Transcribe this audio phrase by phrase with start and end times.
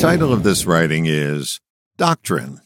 [0.00, 1.58] title of this writing is
[1.96, 2.60] Doctrine.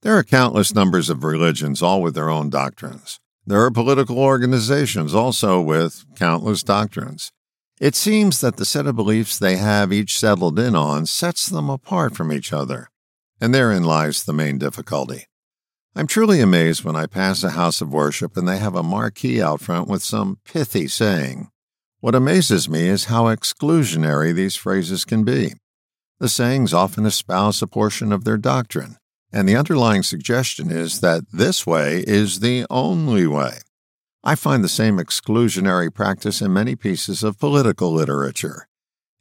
[0.00, 3.20] There are countless numbers of religions, all with their own doctrines.
[3.46, 7.30] There are political organizations also with countless doctrines.
[7.78, 11.68] It seems that the set of beliefs they have each settled in on sets them
[11.68, 12.88] apart from each other.
[13.38, 15.26] And therein lies the main difficulty.
[15.94, 19.42] I'm truly amazed when I pass a house of worship and they have a marquee
[19.42, 21.50] out front with some pithy saying.
[22.00, 25.52] What amazes me is how exclusionary these phrases can be.
[26.18, 28.96] The sayings often espouse a portion of their doctrine,
[29.32, 33.58] and the underlying suggestion is that this way is the only way.
[34.24, 38.66] I find the same exclusionary practice in many pieces of political literature.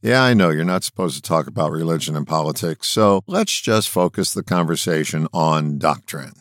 [0.01, 3.89] Yeah, I know you're not supposed to talk about religion and politics, so let's just
[3.89, 6.33] focus the conversation on doctrine.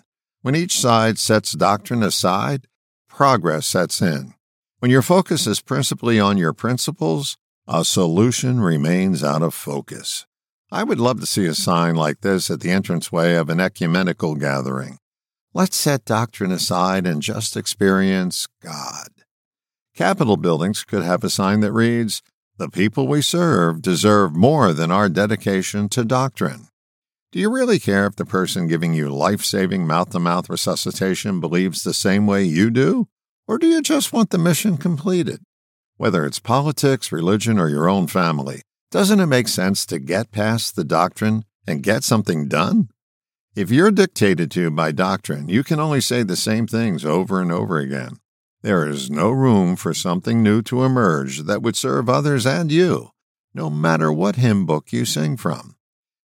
[0.42, 2.68] When each side sets doctrine aside,
[3.08, 4.34] progress sets in.
[4.78, 10.26] When your focus is principally on your principles, a solution remains out of focus.
[10.74, 14.34] I would love to see a sign like this at the entranceway of an ecumenical
[14.34, 14.98] gathering.
[15.52, 19.06] Let's set doctrine aside and just experience God.
[19.94, 22.22] Capitol buildings could have a sign that reads,
[22.56, 26.66] The people we serve deserve more than our dedication to doctrine.
[27.30, 31.38] Do you really care if the person giving you life saving mouth to mouth resuscitation
[31.38, 33.06] believes the same way you do?
[33.46, 35.38] Or do you just want the mission completed?
[35.98, 40.76] Whether it's politics, religion, or your own family, doesn't it make sense to get past
[40.76, 42.88] the doctrine and get something done?
[43.56, 47.52] If you're dictated to by doctrine, you can only say the same things over and
[47.52, 48.18] over again.
[48.62, 53.10] There is no room for something new to emerge that would serve others and you,
[53.52, 55.76] no matter what hymn book you sing from.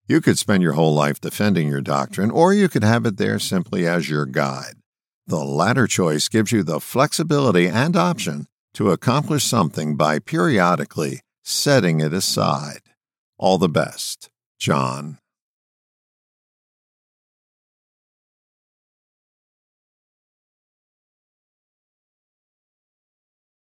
[0.07, 3.37] You could spend your whole life defending your doctrine, or you could have it there
[3.37, 4.75] simply as your guide.
[5.27, 11.99] The latter choice gives you the flexibility and option to accomplish something by periodically setting
[11.99, 12.81] it aside.
[13.37, 15.19] All the best, John